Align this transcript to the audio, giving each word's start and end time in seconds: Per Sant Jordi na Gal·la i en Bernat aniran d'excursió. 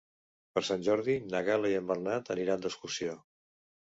Per 0.53 0.61
Sant 0.67 0.85
Jordi 0.87 1.17
na 1.33 1.41
Gal·la 1.49 1.69
i 1.73 1.77
en 1.81 1.91
Bernat 1.91 2.31
aniran 2.37 2.63
d'excursió. 2.65 3.13